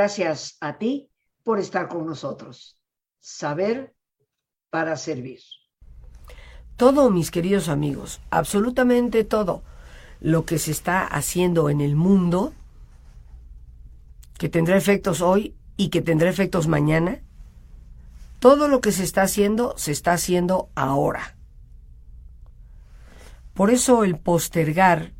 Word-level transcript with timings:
Gracias 0.00 0.56
a 0.62 0.78
ti 0.78 1.10
por 1.44 1.58
estar 1.58 1.86
con 1.86 2.06
nosotros. 2.06 2.78
Saber 3.18 3.94
para 4.70 4.96
servir. 4.96 5.40
Todo, 6.78 7.10
mis 7.10 7.30
queridos 7.30 7.68
amigos, 7.68 8.22
absolutamente 8.30 9.24
todo 9.24 9.62
lo 10.18 10.46
que 10.46 10.58
se 10.58 10.70
está 10.70 11.04
haciendo 11.04 11.68
en 11.68 11.82
el 11.82 11.96
mundo, 11.96 12.54
que 14.38 14.48
tendrá 14.48 14.78
efectos 14.78 15.20
hoy 15.20 15.54
y 15.76 15.90
que 15.90 16.00
tendrá 16.00 16.30
efectos 16.30 16.66
mañana, 16.66 17.20
todo 18.38 18.68
lo 18.68 18.80
que 18.80 18.92
se 18.92 19.04
está 19.04 19.20
haciendo 19.20 19.74
se 19.76 19.92
está 19.92 20.14
haciendo 20.14 20.70
ahora. 20.74 21.36
Por 23.52 23.70
eso 23.70 24.02
el 24.02 24.16
postergar 24.16 25.12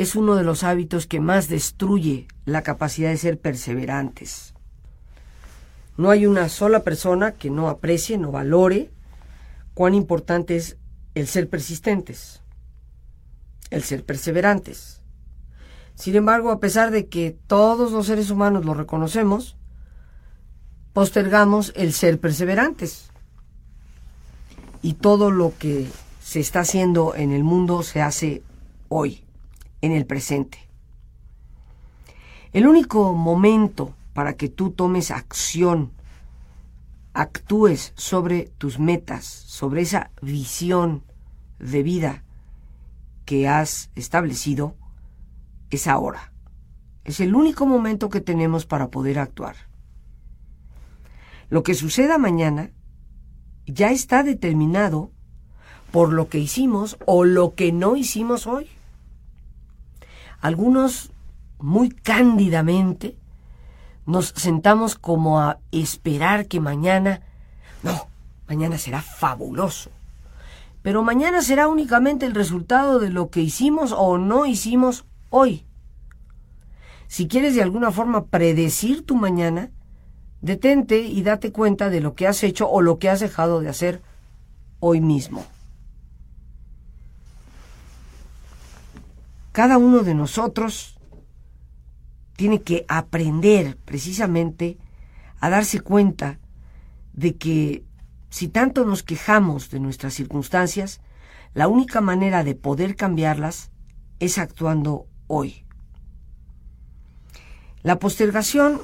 es 0.00 0.16
uno 0.16 0.34
de 0.34 0.42
los 0.42 0.64
hábitos 0.64 1.06
que 1.06 1.20
más 1.20 1.48
destruye 1.48 2.28
la 2.44 2.62
capacidad 2.62 3.10
de 3.10 3.16
ser 3.16 3.40
perseverantes. 3.40 4.54
No 5.96 6.10
hay 6.10 6.26
una 6.26 6.48
sola 6.48 6.82
persona 6.82 7.32
que 7.32 7.50
no 7.50 7.68
aprecie, 7.68 8.18
no 8.18 8.30
valore 8.30 8.90
cuán 9.74 9.94
importante 9.94 10.56
es 10.56 10.76
el 11.14 11.26
ser 11.26 11.48
persistentes, 11.48 12.42
el 13.70 13.82
ser 13.82 14.04
perseverantes. 14.04 15.02
Sin 15.94 16.14
embargo, 16.14 16.50
a 16.50 16.60
pesar 16.60 16.90
de 16.90 17.08
que 17.08 17.38
todos 17.46 17.92
los 17.92 18.06
seres 18.06 18.30
humanos 18.30 18.64
lo 18.64 18.74
reconocemos, 18.74 19.56
postergamos 20.92 21.72
el 21.76 21.92
ser 21.92 22.20
perseverantes. 22.20 23.10
Y 24.82 24.94
todo 24.94 25.30
lo 25.30 25.52
que 25.58 25.88
se 26.22 26.40
está 26.40 26.60
haciendo 26.60 27.14
en 27.14 27.32
el 27.32 27.44
mundo 27.44 27.82
se 27.82 28.02
hace 28.02 28.42
hoy, 28.88 29.25
en 29.80 29.92
el 29.92 30.06
presente. 30.06 30.58
El 32.52 32.66
único 32.66 33.12
momento 33.12 33.94
para 34.12 34.34
que 34.34 34.48
tú 34.48 34.70
tomes 34.70 35.10
acción, 35.10 35.92
actúes 37.12 37.92
sobre 37.96 38.50
tus 38.58 38.78
metas, 38.78 39.24
sobre 39.24 39.82
esa 39.82 40.10
visión 40.22 41.02
de 41.58 41.82
vida 41.82 42.24
que 43.24 43.48
has 43.48 43.90
establecido, 43.94 44.74
es 45.70 45.86
ahora. 45.86 46.32
Es 47.04 47.20
el 47.20 47.34
único 47.34 47.66
momento 47.66 48.08
que 48.08 48.20
tenemos 48.20 48.66
para 48.66 48.88
poder 48.88 49.18
actuar. 49.18 49.56
Lo 51.48 51.62
que 51.62 51.74
suceda 51.74 52.18
mañana 52.18 52.70
ya 53.66 53.90
está 53.90 54.22
determinado 54.22 55.10
por 55.92 56.12
lo 56.12 56.28
que 56.28 56.38
hicimos 56.38 56.96
o 57.06 57.24
lo 57.24 57.54
que 57.54 57.72
no 57.72 57.96
hicimos 57.96 58.46
hoy. 58.46 58.68
Algunos 60.40 61.12
muy 61.58 61.90
cándidamente 61.90 63.16
nos 64.04 64.28
sentamos 64.36 64.94
como 64.94 65.40
a 65.40 65.58
esperar 65.72 66.46
que 66.46 66.60
mañana, 66.60 67.22
no, 67.82 68.08
mañana 68.48 68.78
será 68.78 69.02
fabuloso. 69.02 69.90
Pero 70.82 71.02
mañana 71.02 71.42
será 71.42 71.66
únicamente 71.66 72.26
el 72.26 72.34
resultado 72.34 73.00
de 73.00 73.10
lo 73.10 73.30
que 73.30 73.40
hicimos 73.40 73.92
o 73.92 74.18
no 74.18 74.46
hicimos 74.46 75.04
hoy. 75.30 75.64
Si 77.08 77.26
quieres 77.26 77.54
de 77.54 77.62
alguna 77.62 77.90
forma 77.90 78.26
predecir 78.26 79.04
tu 79.04 79.16
mañana, 79.16 79.70
Detente 80.46 81.00
y 81.00 81.22
date 81.22 81.50
cuenta 81.50 81.88
de 81.90 82.00
lo 82.00 82.14
que 82.14 82.26
has 82.26 82.44
hecho 82.44 82.68
o 82.68 82.82
lo 82.82 82.98
que 82.98 83.08
has 83.08 83.20
dejado 83.20 83.60
de 83.60 83.68
hacer 83.68 84.02
hoy 84.80 85.00
mismo. 85.00 85.44
Cada 89.56 89.78
uno 89.78 90.02
de 90.02 90.12
nosotros 90.12 90.98
tiene 92.36 92.60
que 92.60 92.84
aprender 92.88 93.78
precisamente 93.78 94.76
a 95.40 95.48
darse 95.48 95.80
cuenta 95.80 96.38
de 97.14 97.36
que 97.36 97.82
si 98.28 98.48
tanto 98.48 98.84
nos 98.84 99.02
quejamos 99.02 99.70
de 99.70 99.80
nuestras 99.80 100.12
circunstancias, 100.12 101.00
la 101.54 101.68
única 101.68 102.02
manera 102.02 102.44
de 102.44 102.54
poder 102.54 102.96
cambiarlas 102.96 103.70
es 104.18 104.36
actuando 104.36 105.06
hoy. 105.26 105.64
La 107.82 107.98
postergación 107.98 108.82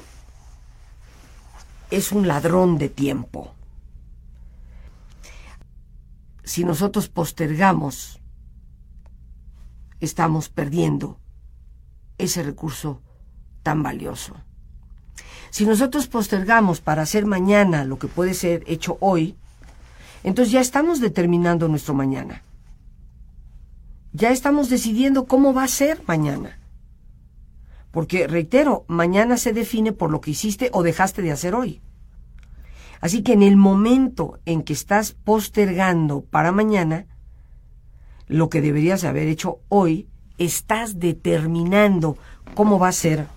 es 1.91 2.11
un 2.11 2.27
ladrón 2.27 2.79
de 2.79 2.89
tiempo. 2.89 3.53
Si 6.43 6.63
nosotros 6.63 7.09
postergamos, 7.09 8.22
estamos 10.05 10.49
perdiendo 10.49 11.19
ese 12.17 12.43
recurso 12.43 13.01
tan 13.63 13.83
valioso. 13.83 14.35
Si 15.49 15.65
nosotros 15.65 16.07
postergamos 16.07 16.81
para 16.81 17.03
hacer 17.03 17.25
mañana 17.25 17.85
lo 17.85 17.99
que 17.99 18.07
puede 18.07 18.33
ser 18.33 18.63
hecho 18.67 18.97
hoy, 18.99 19.35
entonces 20.23 20.51
ya 20.51 20.61
estamos 20.61 20.99
determinando 20.99 21.67
nuestro 21.67 21.93
mañana. 21.93 22.43
Ya 24.11 24.31
estamos 24.31 24.69
decidiendo 24.69 25.25
cómo 25.25 25.53
va 25.53 25.63
a 25.63 25.67
ser 25.67 26.01
mañana. 26.07 26.59
Porque, 27.91 28.27
reitero, 28.27 28.85
mañana 28.87 29.37
se 29.37 29.53
define 29.53 29.91
por 29.91 30.09
lo 30.11 30.21
que 30.21 30.31
hiciste 30.31 30.69
o 30.73 30.81
dejaste 30.81 31.21
de 31.21 31.31
hacer 31.31 31.53
hoy. 31.55 31.81
Así 33.01 33.21
que 33.21 33.33
en 33.33 33.43
el 33.43 33.57
momento 33.57 34.39
en 34.45 34.63
que 34.63 34.73
estás 34.73 35.11
postergando 35.11 36.21
para 36.21 36.51
mañana, 36.51 37.05
lo 38.33 38.49
que 38.49 38.61
deberías 38.61 39.03
haber 39.03 39.27
hecho 39.27 39.59
hoy, 39.69 40.07
estás 40.39 40.99
determinando 40.99 42.17
cómo 42.55 42.79
va 42.79 42.87
a 42.87 42.91
ser 42.91 43.27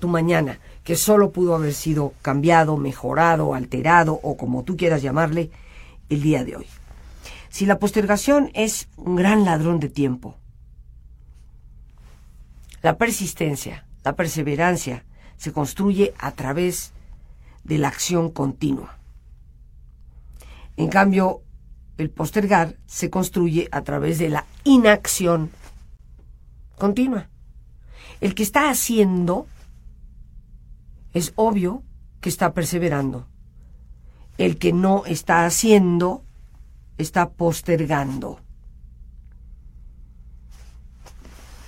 tu 0.00 0.08
mañana, 0.08 0.58
que 0.82 0.96
solo 0.96 1.30
pudo 1.30 1.54
haber 1.54 1.72
sido 1.72 2.12
cambiado, 2.20 2.76
mejorado, 2.76 3.54
alterado 3.54 4.18
o 4.20 4.36
como 4.36 4.64
tú 4.64 4.76
quieras 4.76 5.02
llamarle 5.02 5.52
el 6.08 6.20
día 6.20 6.42
de 6.42 6.56
hoy. 6.56 6.66
Si 7.48 7.64
la 7.64 7.78
postergación 7.78 8.50
es 8.54 8.88
un 8.96 9.14
gran 9.14 9.44
ladrón 9.44 9.78
de 9.78 9.88
tiempo, 9.88 10.34
la 12.82 12.98
persistencia, 12.98 13.86
la 14.02 14.16
perseverancia, 14.16 15.04
se 15.36 15.52
construye 15.52 16.12
a 16.18 16.32
través 16.32 16.92
de 17.62 17.78
la 17.78 17.86
acción 17.86 18.32
continua. 18.32 18.98
En 20.76 20.88
cambio, 20.88 21.42
el 21.98 22.10
postergar 22.10 22.76
se 22.86 23.10
construye 23.10 23.68
a 23.72 23.82
través 23.82 24.18
de 24.18 24.30
la 24.30 24.46
inacción 24.64 25.50
continua. 26.78 27.28
El 28.20 28.34
que 28.34 28.44
está 28.44 28.70
haciendo 28.70 29.46
es 31.12 31.32
obvio 31.34 31.82
que 32.20 32.28
está 32.28 32.54
perseverando. 32.54 33.26
El 34.38 34.58
que 34.58 34.72
no 34.72 35.04
está 35.06 35.44
haciendo 35.44 36.24
está 36.96 37.30
postergando. 37.30 38.40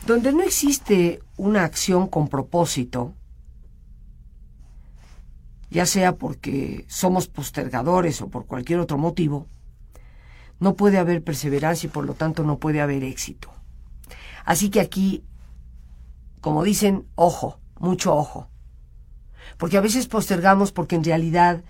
Donde 0.07 0.33
no 0.33 0.43
existe 0.43 1.21
una 1.37 1.65
acción 1.65 2.07
con 2.07 2.29
propósito, 2.29 3.15
ya 5.71 5.87
sea 5.87 6.17
porque 6.17 6.85
somos 6.89 7.29
postergadores 7.29 8.23
o 8.23 8.29
por 8.29 8.47
cualquier 8.47 8.81
otro 8.81 8.99
motivo, 8.99 9.47
no 10.61 10.77
puede 10.77 10.99
haber 10.99 11.25
perseverancia 11.25 11.89
y 11.89 11.91
por 11.91 12.05
lo 12.05 12.15
tanto 12.15 12.45
no 12.45 12.59
puede 12.59 12.81
haber 12.81 13.03
éxito. 13.03 13.51
Así 14.45 14.71
que 14.71 14.81
aquí, 14.81 15.25
como 16.41 16.63
dicen, 16.63 17.07
ojo, 17.17 17.59
mucho 17.79 18.15
ojo. 18.15 18.49
Porque 19.59 19.77
a 19.77 19.81
veces 19.81 20.07
postergamos 20.07 20.71
porque 20.71 20.97
en 20.97 21.05
realidad 21.05 21.65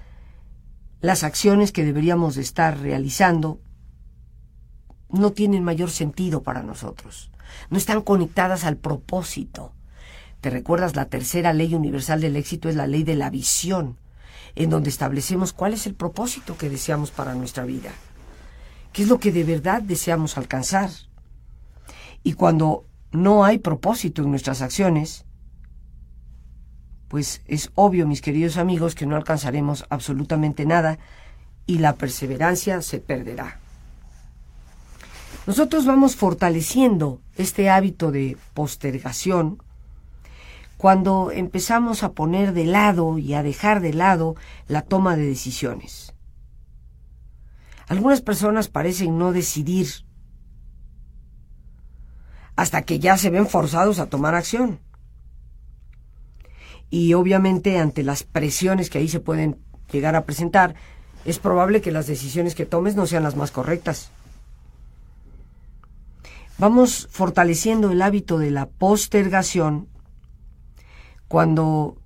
las 1.00 1.24
acciones 1.24 1.72
que 1.72 1.84
deberíamos 1.84 2.34
de 2.34 2.42
estar 2.42 2.78
realizando 2.78 3.60
no 5.08 5.32
tienen 5.32 5.64
mayor 5.64 5.90
sentido 5.90 6.42
para 6.42 6.62
nosotros 6.62 7.30
no 7.68 7.78
están 7.78 8.02
conectadas 8.02 8.64
al 8.64 8.76
propósito. 8.76 9.72
¿Te 10.40 10.50
recuerdas? 10.50 10.96
La 10.96 11.06
tercera 11.06 11.52
ley 11.52 11.74
universal 11.74 12.20
del 12.20 12.36
éxito 12.36 12.68
es 12.68 12.76
la 12.76 12.86
ley 12.86 13.02
de 13.02 13.16
la 13.16 13.30
visión, 13.30 13.98
en 14.54 14.70
donde 14.70 14.90
establecemos 14.90 15.52
cuál 15.52 15.74
es 15.74 15.86
el 15.86 15.94
propósito 15.94 16.56
que 16.56 16.70
deseamos 16.70 17.10
para 17.10 17.34
nuestra 17.34 17.64
vida. 17.64 17.90
¿Qué 18.92 19.02
es 19.02 19.08
lo 19.08 19.18
que 19.18 19.32
de 19.32 19.44
verdad 19.44 19.82
deseamos 19.82 20.36
alcanzar? 20.36 20.90
Y 22.22 22.34
cuando 22.34 22.86
no 23.12 23.44
hay 23.44 23.58
propósito 23.58 24.22
en 24.22 24.30
nuestras 24.30 24.62
acciones, 24.62 25.24
pues 27.08 27.42
es 27.46 27.70
obvio, 27.74 28.06
mis 28.06 28.20
queridos 28.20 28.56
amigos, 28.56 28.94
que 28.94 29.06
no 29.06 29.16
alcanzaremos 29.16 29.84
absolutamente 29.90 30.64
nada 30.64 30.98
y 31.66 31.78
la 31.78 31.94
perseverancia 31.94 32.82
se 32.82 32.98
perderá. 32.98 33.58
Nosotros 35.46 35.86
vamos 35.86 36.16
fortaleciendo 36.16 37.20
este 37.36 37.70
hábito 37.70 38.12
de 38.12 38.36
postergación 38.54 39.62
cuando 40.76 41.30
empezamos 41.30 42.02
a 42.02 42.12
poner 42.12 42.52
de 42.52 42.64
lado 42.64 43.18
y 43.18 43.34
a 43.34 43.42
dejar 43.42 43.80
de 43.80 43.92
lado 43.92 44.36
la 44.68 44.82
toma 44.82 45.16
de 45.16 45.26
decisiones. 45.26 46.14
Algunas 47.90 48.20
personas 48.20 48.68
parecen 48.68 49.18
no 49.18 49.32
decidir 49.32 49.88
hasta 52.54 52.82
que 52.82 53.00
ya 53.00 53.18
se 53.18 53.30
ven 53.30 53.48
forzados 53.48 53.98
a 53.98 54.06
tomar 54.06 54.36
acción. 54.36 54.78
y 56.92 57.14
obviamente 57.14 57.78
ante 57.78 58.02
las 58.02 58.22
presiones 58.22 58.90
que 58.90 58.98
ahí 58.98 59.08
se 59.08 59.20
pueden 59.20 59.58
llegar 59.92 60.16
a 60.16 60.24
presentar, 60.24 60.74
es 61.24 61.38
probable 61.38 61.80
que 61.80 61.92
las 61.92 62.06
decisiones 62.06 62.54
que 62.54 62.66
tomes 62.66 62.96
no 62.96 63.06
sean 63.06 63.22
las 63.22 63.36
más 63.36 63.50
correctas. 63.52 64.10
Vamos 66.58 67.08
fortaleciendo 67.10 67.90
el 67.90 68.02
hábito 68.02 68.38
de 68.38 68.50
la 68.50 68.66
postergación 68.66 69.88
cuando 71.28 71.96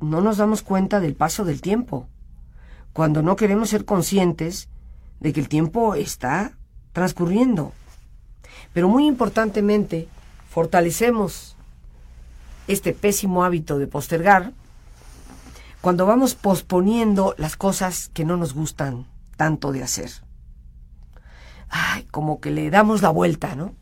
no 0.00 0.20
nos 0.20 0.38
damos 0.38 0.62
cuenta 0.62 1.00
del 1.00 1.14
paso 1.14 1.44
del 1.44 1.60
tiempo, 1.60 2.08
cuando 2.94 3.22
no 3.22 3.36
queremos 3.36 3.68
ser 3.70 3.84
conscientes 3.84 4.70
de 5.20 5.32
que 5.32 5.40
el 5.40 5.48
tiempo 5.48 5.94
está 5.94 6.52
transcurriendo. 6.92 7.72
Pero 8.72 8.88
muy 8.88 9.06
importantemente, 9.06 10.08
fortalecemos 10.48 11.56
este 12.66 12.92
pésimo 12.92 13.44
hábito 13.44 13.78
de 13.78 13.86
postergar 13.86 14.52
cuando 15.80 16.06
vamos 16.06 16.34
posponiendo 16.34 17.34
las 17.38 17.56
cosas 17.56 18.10
que 18.12 18.24
no 18.24 18.36
nos 18.36 18.54
gustan 18.54 19.06
tanto 19.36 19.72
de 19.72 19.82
hacer. 19.82 20.10
Ay, 21.68 22.04
como 22.10 22.40
que 22.40 22.50
le 22.50 22.70
damos 22.70 23.00
la 23.00 23.10
vuelta, 23.10 23.54
¿no? 23.54 23.74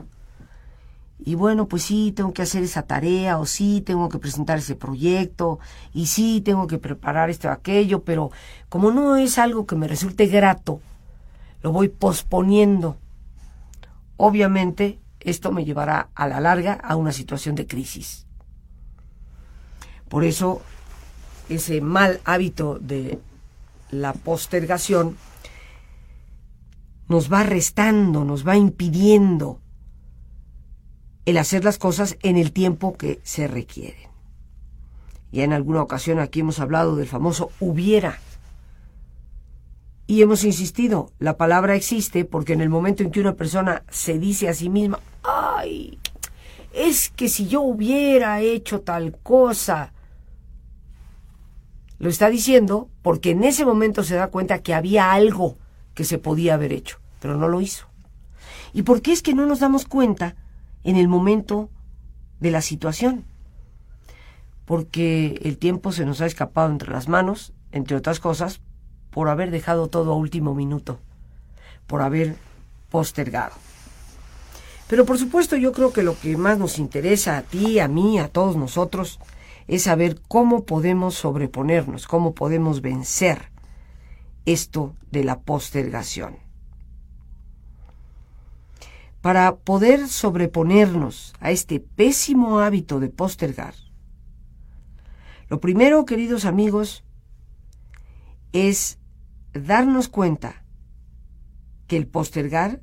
Y 1.18 1.34
bueno, 1.34 1.66
pues 1.66 1.82
sí, 1.82 2.12
tengo 2.14 2.32
que 2.32 2.42
hacer 2.42 2.62
esa 2.62 2.82
tarea, 2.82 3.38
o 3.38 3.46
sí, 3.46 3.82
tengo 3.84 4.08
que 4.08 4.18
presentar 4.18 4.58
ese 4.58 4.76
proyecto, 4.76 5.58
y 5.92 6.06
sí, 6.06 6.40
tengo 6.40 6.68
que 6.68 6.78
preparar 6.78 7.28
esto 7.28 7.48
o 7.48 7.50
aquello, 7.50 8.04
pero 8.04 8.30
como 8.68 8.92
no 8.92 9.16
es 9.16 9.36
algo 9.38 9.66
que 9.66 9.74
me 9.74 9.88
resulte 9.88 10.26
grato, 10.26 10.80
lo 11.62 11.72
voy 11.72 11.88
posponiendo. 11.88 12.96
Obviamente, 14.16 14.98
esto 15.20 15.52
me 15.52 15.64
llevará 15.64 16.10
a 16.14 16.28
la 16.28 16.40
larga 16.40 16.74
a 16.74 16.96
una 16.96 17.12
situación 17.12 17.54
de 17.54 17.66
crisis. 17.66 18.26
Por 20.08 20.24
eso, 20.24 20.62
ese 21.48 21.80
mal 21.80 22.20
hábito 22.24 22.78
de 22.78 23.18
la 23.90 24.12
postergación 24.12 25.16
nos 27.08 27.32
va 27.32 27.42
restando, 27.42 28.24
nos 28.24 28.46
va 28.46 28.56
impidiendo 28.56 29.60
el 31.24 31.38
hacer 31.38 31.64
las 31.64 31.78
cosas 31.78 32.16
en 32.22 32.36
el 32.36 32.52
tiempo 32.52 32.96
que 32.96 33.20
se 33.22 33.48
requieren. 33.48 34.08
Ya 35.30 35.44
en 35.44 35.52
alguna 35.52 35.82
ocasión 35.82 36.20
aquí 36.20 36.40
hemos 36.40 36.58
hablado 36.58 36.96
del 36.96 37.06
famoso 37.06 37.50
hubiera. 37.60 38.18
Y 40.10 40.22
hemos 40.22 40.42
insistido, 40.42 41.12
la 41.18 41.36
palabra 41.36 41.74
existe 41.74 42.24
porque 42.24 42.54
en 42.54 42.62
el 42.62 42.70
momento 42.70 43.02
en 43.02 43.10
que 43.10 43.20
una 43.20 43.34
persona 43.34 43.82
se 43.90 44.18
dice 44.18 44.48
a 44.48 44.54
sí 44.54 44.70
misma, 44.70 45.00
ay, 45.22 45.98
es 46.72 47.10
que 47.10 47.28
si 47.28 47.46
yo 47.46 47.60
hubiera 47.60 48.40
hecho 48.40 48.80
tal 48.80 49.18
cosa, 49.22 49.92
lo 51.98 52.08
está 52.08 52.30
diciendo 52.30 52.88
porque 53.02 53.32
en 53.32 53.44
ese 53.44 53.66
momento 53.66 54.02
se 54.02 54.14
da 54.14 54.28
cuenta 54.28 54.62
que 54.62 54.72
había 54.72 55.12
algo 55.12 55.58
que 55.92 56.04
se 56.04 56.16
podía 56.16 56.54
haber 56.54 56.72
hecho, 56.72 56.98
pero 57.20 57.36
no 57.36 57.46
lo 57.46 57.60
hizo. 57.60 57.86
¿Y 58.72 58.84
por 58.84 59.02
qué 59.02 59.12
es 59.12 59.20
que 59.20 59.34
no 59.34 59.44
nos 59.44 59.60
damos 59.60 59.84
cuenta 59.84 60.36
en 60.84 60.96
el 60.96 61.06
momento 61.06 61.68
de 62.40 62.50
la 62.50 62.62
situación? 62.62 63.26
Porque 64.64 65.38
el 65.42 65.58
tiempo 65.58 65.92
se 65.92 66.06
nos 66.06 66.22
ha 66.22 66.26
escapado 66.26 66.70
entre 66.70 66.92
las 66.92 67.08
manos, 67.08 67.52
entre 67.72 67.94
otras 67.94 68.20
cosas, 68.20 68.62
por 69.10 69.28
haber 69.28 69.50
dejado 69.50 69.88
todo 69.88 70.12
a 70.12 70.16
último 70.16 70.54
minuto, 70.54 70.98
por 71.86 72.02
haber 72.02 72.36
postergado. 72.90 73.54
Pero 74.88 75.04
por 75.04 75.18
supuesto 75.18 75.56
yo 75.56 75.72
creo 75.72 75.92
que 75.92 76.02
lo 76.02 76.18
que 76.18 76.36
más 76.36 76.58
nos 76.58 76.78
interesa 76.78 77.36
a 77.36 77.42
ti, 77.42 77.78
a 77.78 77.88
mí, 77.88 78.18
a 78.18 78.28
todos 78.28 78.56
nosotros, 78.56 79.20
es 79.66 79.82
saber 79.82 80.20
cómo 80.28 80.64
podemos 80.64 81.14
sobreponernos, 81.14 82.06
cómo 82.06 82.34
podemos 82.34 82.80
vencer 82.80 83.50
esto 84.46 84.94
de 85.10 85.24
la 85.24 85.40
postergación. 85.40 86.36
Para 89.20 89.56
poder 89.56 90.08
sobreponernos 90.08 91.34
a 91.40 91.50
este 91.50 91.80
pésimo 91.80 92.60
hábito 92.60 92.98
de 92.98 93.10
postergar, 93.10 93.74
lo 95.50 95.60
primero, 95.60 96.04
queridos 96.06 96.46
amigos, 96.46 97.04
es 98.52 98.98
darnos 99.52 100.08
cuenta 100.08 100.62
que 101.86 101.96
el 101.96 102.06
postergar 102.06 102.80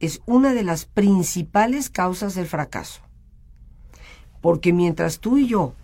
es 0.00 0.20
una 0.26 0.52
de 0.54 0.64
las 0.64 0.84
principales 0.84 1.90
causas 1.90 2.34
del 2.34 2.46
fracaso. 2.46 3.02
Porque 4.40 4.72
mientras 4.72 5.20
tú 5.20 5.38
y 5.38 5.46
yo 5.46 5.74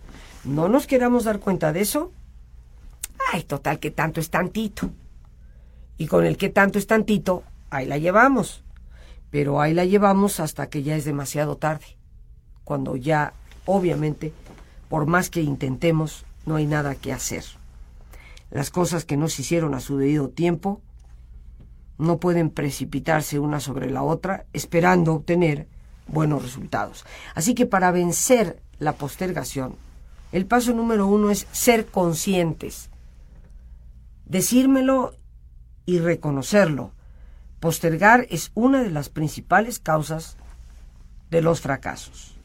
no 0.45 0.69
nos 0.69 0.87
queramos 0.87 1.25
dar 1.25 1.41
cuenta 1.41 1.73
de 1.73 1.81
eso, 1.81 2.13
ay, 3.33 3.45
total 3.45 3.79
que 3.79 3.91
tanto 3.91 4.21
es 4.21 4.31
tantito. 4.31 4.91
Y 5.97 6.07
con 6.07 6.25
el 6.25 6.37
que 6.37 6.49
tanto 6.49 6.79
es 6.79 6.87
tantito, 6.87 7.45
ahí 7.71 7.87
la 7.87 7.99
llevamos. 7.99 8.65
Pero 9.31 9.61
ahí 9.61 9.75
la 9.75 9.85
llevamos 9.85 10.41
hasta 10.41 10.69
que 10.69 10.83
ya 10.83 10.97
es 10.97 11.05
demasiado 11.05 11.57
tarde. 11.57 11.97
Cuando 12.65 12.97
ya, 12.97 13.35
obviamente, 13.67 14.33
por 14.89 15.07
más 15.07 15.31
que 15.31 15.43
intentemos, 15.43 16.25
no 16.47 16.57
hay 16.57 16.67
nada 16.67 16.95
que 16.95 17.13
hacer. 17.13 17.45
Las 18.51 18.71
cosas 18.71 19.05
que 19.05 19.17
no 19.17 19.29
se 19.29 19.43
hicieron 19.43 19.75
a 19.75 19.81
su 19.81 19.99
debido 19.99 20.31
tiempo 20.31 20.81
no 21.99 22.19
pueden 22.19 22.51
precipitarse 22.51 23.39
una 23.39 23.61
sobre 23.61 23.91
la 23.91 24.03
otra 24.03 24.47
esperando 24.53 25.15
obtener 25.15 25.69
buenos 26.07 26.43
resultados. 26.43 27.05
Así 27.35 27.55
que 27.55 27.67
para 27.67 27.91
vencer 27.91 28.63
la 28.79 28.95
postergación, 28.95 29.77
el 30.33 30.47
paso 30.47 30.73
número 30.73 31.07
uno 31.07 31.31
es 31.31 31.47
ser 31.53 31.87
conscientes, 31.87 32.91
decírmelo 34.27 35.15
y 35.87 35.99
reconocerlo. 35.99 36.93
Postergar 37.61 38.27
es 38.31 38.53
una 38.55 38.83
de 38.83 38.91
las 38.91 39.09
principales 39.09 39.79
causas 39.79 40.37
de 41.31 41.43
los 41.43 41.61
fracasos. 41.61 42.37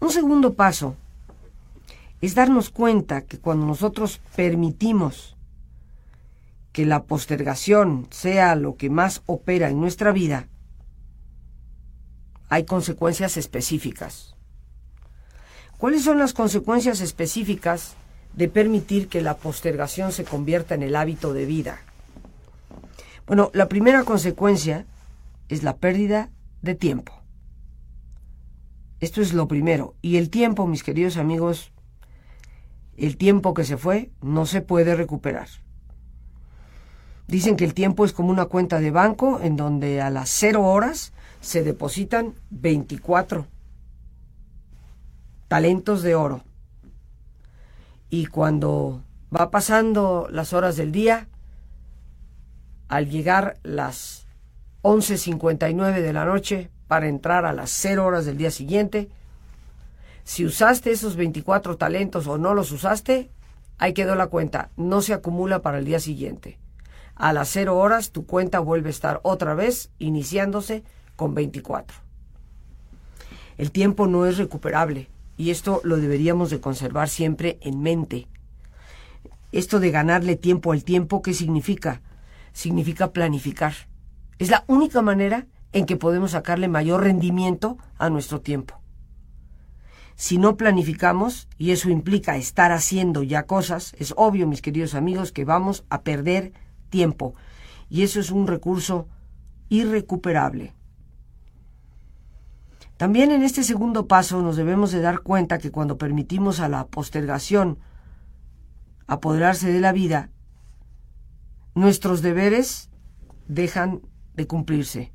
Un 0.00 0.10
segundo 0.10 0.54
paso 0.54 0.96
es 2.20 2.34
darnos 2.34 2.70
cuenta 2.70 3.22
que 3.22 3.38
cuando 3.38 3.66
nosotros 3.66 4.20
permitimos 4.36 5.36
que 6.72 6.86
la 6.86 7.04
postergación 7.04 8.06
sea 8.10 8.54
lo 8.54 8.76
que 8.76 8.90
más 8.90 9.22
opera 9.26 9.70
en 9.70 9.80
nuestra 9.80 10.12
vida, 10.12 10.48
hay 12.48 12.64
consecuencias 12.64 13.36
específicas. 13.36 14.34
¿Cuáles 15.78 16.02
son 16.02 16.18
las 16.18 16.34
consecuencias 16.34 17.00
específicas 17.00 17.94
de 18.34 18.48
permitir 18.48 19.08
que 19.08 19.22
la 19.22 19.36
postergación 19.36 20.12
se 20.12 20.24
convierta 20.24 20.74
en 20.74 20.82
el 20.82 20.96
hábito 20.96 21.32
de 21.32 21.46
vida? 21.46 21.80
Bueno, 23.26 23.50
la 23.54 23.68
primera 23.68 24.04
consecuencia 24.04 24.86
es 25.48 25.62
la 25.62 25.76
pérdida 25.76 26.30
de 26.62 26.74
tiempo. 26.74 27.12
Esto 29.00 29.22
es 29.22 29.32
lo 29.32 29.48
primero. 29.48 29.94
Y 30.02 30.16
el 30.16 30.28
tiempo, 30.28 30.66
mis 30.66 30.82
queridos 30.82 31.16
amigos, 31.16 31.72
el 33.00 33.16
tiempo 33.16 33.54
que 33.54 33.64
se 33.64 33.76
fue 33.76 34.10
no 34.20 34.46
se 34.46 34.60
puede 34.60 34.94
recuperar. 34.94 35.48
Dicen 37.26 37.56
que 37.56 37.64
el 37.64 37.74
tiempo 37.74 38.04
es 38.04 38.12
como 38.12 38.30
una 38.30 38.46
cuenta 38.46 38.80
de 38.80 38.90
banco 38.90 39.40
en 39.40 39.56
donde 39.56 40.00
a 40.00 40.10
las 40.10 40.28
cero 40.28 40.66
horas 40.66 41.12
se 41.40 41.62
depositan 41.62 42.34
24 42.50 43.46
talentos 45.48 46.02
de 46.02 46.14
oro. 46.14 46.42
Y 48.08 48.26
cuando 48.26 49.02
va 49.34 49.50
pasando 49.50 50.28
las 50.30 50.52
horas 50.52 50.76
del 50.76 50.92
día, 50.92 51.28
al 52.88 53.08
llegar 53.08 53.58
las 53.62 54.26
11.59 54.82 56.02
de 56.02 56.12
la 56.12 56.24
noche 56.24 56.70
para 56.88 57.08
entrar 57.08 57.46
a 57.46 57.52
las 57.52 57.70
0 57.70 58.04
horas 58.04 58.26
del 58.26 58.36
día 58.36 58.50
siguiente, 58.50 59.08
si 60.24 60.44
usaste 60.44 60.90
esos 60.90 61.16
24 61.16 61.76
talentos 61.76 62.26
o 62.26 62.38
no 62.38 62.54
los 62.54 62.72
usaste, 62.72 63.30
ahí 63.78 63.94
quedó 63.94 64.14
la 64.14 64.28
cuenta, 64.28 64.70
no 64.76 65.02
se 65.02 65.14
acumula 65.14 65.62
para 65.62 65.78
el 65.78 65.84
día 65.84 66.00
siguiente. 66.00 66.58
A 67.14 67.32
las 67.32 67.48
0 67.50 67.76
horas 67.76 68.12
tu 68.12 68.26
cuenta 68.26 68.60
vuelve 68.60 68.88
a 68.88 68.90
estar 68.90 69.20
otra 69.22 69.54
vez 69.54 69.90
iniciándose 69.98 70.84
con 71.16 71.34
24. 71.34 71.98
El 73.58 73.72
tiempo 73.72 74.06
no 74.06 74.24
es 74.24 74.38
recuperable 74.38 75.10
y 75.36 75.50
esto 75.50 75.80
lo 75.84 75.98
deberíamos 75.98 76.50
de 76.50 76.60
conservar 76.60 77.08
siempre 77.08 77.58
en 77.60 77.80
mente. 77.82 78.26
Esto 79.52 79.80
de 79.80 79.90
ganarle 79.90 80.36
tiempo 80.36 80.72
al 80.72 80.84
tiempo, 80.84 81.22
¿qué 81.22 81.34
significa? 81.34 82.00
Significa 82.52 83.12
planificar. 83.12 83.74
Es 84.38 84.48
la 84.48 84.64
única 84.66 85.02
manera 85.02 85.46
en 85.72 85.86
que 85.86 85.96
podemos 85.96 86.30
sacarle 86.30 86.68
mayor 86.68 87.02
rendimiento 87.02 87.76
a 87.98 88.08
nuestro 88.08 88.40
tiempo. 88.40 88.79
Si 90.20 90.36
no 90.36 90.58
planificamos, 90.58 91.48
y 91.56 91.70
eso 91.70 91.88
implica 91.88 92.36
estar 92.36 92.72
haciendo 92.72 93.22
ya 93.22 93.44
cosas, 93.44 93.94
es 93.98 94.12
obvio, 94.18 94.46
mis 94.46 94.60
queridos 94.60 94.94
amigos, 94.94 95.32
que 95.32 95.46
vamos 95.46 95.86
a 95.88 96.02
perder 96.02 96.52
tiempo. 96.90 97.34
Y 97.88 98.02
eso 98.02 98.20
es 98.20 98.30
un 98.30 98.46
recurso 98.46 99.08
irrecuperable. 99.70 100.74
También 102.98 103.30
en 103.30 103.42
este 103.42 103.62
segundo 103.62 104.08
paso 104.08 104.42
nos 104.42 104.56
debemos 104.56 104.92
de 104.92 105.00
dar 105.00 105.20
cuenta 105.20 105.56
que 105.56 105.70
cuando 105.70 105.96
permitimos 105.96 106.60
a 106.60 106.68
la 106.68 106.86
postergación 106.86 107.78
apoderarse 109.06 109.72
de 109.72 109.80
la 109.80 109.92
vida, 109.92 110.28
nuestros 111.74 112.20
deberes 112.20 112.90
dejan 113.48 114.02
de 114.34 114.46
cumplirse. 114.46 115.14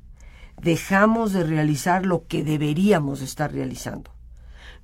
Dejamos 0.60 1.32
de 1.32 1.44
realizar 1.44 2.04
lo 2.04 2.26
que 2.26 2.42
deberíamos 2.42 3.22
estar 3.22 3.52
realizando. 3.52 4.15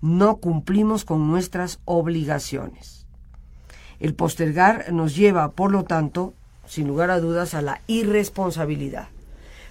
No 0.03 0.37
cumplimos 0.37 1.07
con 1.07 1.27
nuestras 1.29 1.81
obligaciones. 1.87 3.07
El 4.01 4.15
postergar 4.15 4.93
nos 4.93 5.17
lleva, 5.17 5.53
por 5.53 5.73
lo 5.73 5.85
tanto, 5.85 6.35
sin 6.67 6.89
lugar 6.89 7.11
a 7.11 7.21
dudas, 7.21 7.55
a 7.55 7.63
la 7.63 7.81
irresponsabilidad. 7.87 9.09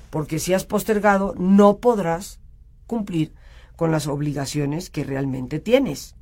Porque 0.09 0.39
si 0.39 0.53
has 0.53 0.65
postergado, 0.65 1.35
no 1.37 1.77
podrás 1.77 2.39
cumplir 2.87 3.33
con 3.75 3.91
las 3.91 4.07
obligaciones 4.07 4.89
que 4.89 5.03
realmente 5.03 5.59
tienes. 5.59 6.15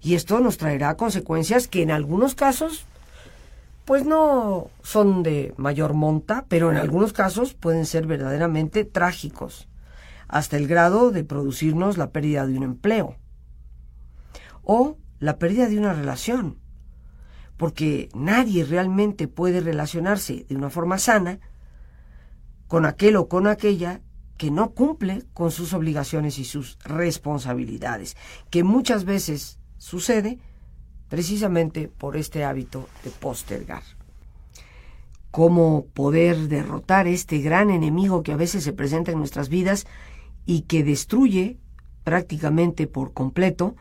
Y 0.00 0.14
esto 0.14 0.40
nos 0.40 0.58
traerá 0.58 0.96
consecuencias 0.96 1.68
que 1.68 1.82
en 1.82 1.90
algunos 1.90 2.34
casos 2.34 2.86
pues 3.88 4.04
no 4.04 4.68
son 4.82 5.22
de 5.22 5.54
mayor 5.56 5.94
monta, 5.94 6.44
pero 6.48 6.70
en 6.70 6.76
algunos 6.76 7.14
casos 7.14 7.54
pueden 7.54 7.86
ser 7.86 8.06
verdaderamente 8.06 8.84
trágicos, 8.84 9.66
hasta 10.28 10.56
el 10.56 10.68
grado 10.68 11.10
de 11.10 11.24
producirnos 11.24 11.96
la 11.96 12.12
pérdida 12.12 12.46
de 12.46 12.56
un 12.56 12.62
empleo 12.62 13.16
o 14.62 14.98
la 15.18 15.38
pérdida 15.38 15.68
de 15.68 15.78
una 15.78 15.94
relación, 15.94 16.58
porque 17.56 18.08
nadie 18.14 18.64
realmente 18.64 19.26
puede 19.26 19.60
relacionarse 19.60 20.44
de 20.48 20.54
una 20.54 20.70
forma 20.70 20.98
sana 20.98 21.40
con 22.68 22.84
aquel 22.84 23.16
o 23.16 23.28
con 23.28 23.46
aquella 23.46 24.02
que 24.36 24.50
no 24.50 24.70
cumple 24.70 25.24
con 25.34 25.50
sus 25.50 25.72
obligaciones 25.72 26.38
y 26.38 26.44
sus 26.44 26.78
responsabilidades, 26.84 28.16
que 28.50 28.62
muchas 28.62 29.04
veces 29.04 29.58
sucede 29.78 30.38
precisamente 31.08 31.88
por 31.88 32.16
este 32.16 32.44
hábito 32.44 32.88
de 33.02 33.10
postergar. 33.10 33.82
¿Cómo 35.30 35.86
poder 35.86 36.48
derrotar 36.48 37.06
este 37.06 37.38
gran 37.38 37.70
enemigo 37.70 38.22
que 38.22 38.32
a 38.32 38.36
veces 38.36 38.62
se 38.64 38.72
presenta 38.72 39.12
en 39.12 39.18
nuestras 39.18 39.48
vidas 39.48 39.86
y 40.48 40.62
que 40.62 40.82
destruye 40.82 41.58
prácticamente 42.04 42.86
por 42.86 43.12
completo 43.12 43.76